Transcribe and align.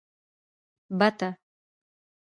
🪿بته 0.99 1.29